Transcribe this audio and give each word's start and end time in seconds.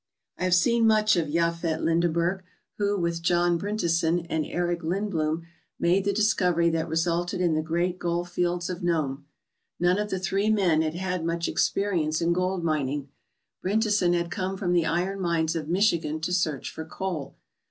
I 0.39 0.45
have 0.45 0.55
seen 0.55 0.87
much 0.87 1.15
of 1.15 1.27
Jafet 1.29 1.83
Lindeberg, 1.83 2.41
who, 2.79 2.97
with 2.97 3.21
John 3.21 3.59
Bryntesen 3.59 4.25
and 4.31 4.43
Erik 4.47 4.81
Lindbloom, 4.81 5.43
made 5.79 6.05
the 6.05 6.11
discovery 6.11 6.71
that 6.71 6.87
resulted 6.89 7.39
in 7.39 7.53
the 7.53 7.61
great 7.61 7.99
gold 7.99 8.27
fields 8.27 8.67
of 8.67 8.81
Nome. 8.81 9.27
None 9.79 9.99
of 9.99 10.09
the 10.09 10.17
three 10.17 10.49
men 10.49 10.81
had 10.81 10.95
had 10.95 11.23
much 11.23 11.47
experience 11.47 12.19
in 12.19 12.33
gold 12.33 12.63
mining. 12.63 13.09
Bryntesen 13.61 14.13
had 14.13 14.31
come 14.31 14.57
from 14.57 14.73
the 14.73 14.87
iron 14.87 15.19
mines 15.21 15.55
of 15.55 15.69
Michigan 15.69 16.19
to 16.21 16.33
search 16.33 16.71
for 16.71 16.83
coal. 16.83 17.35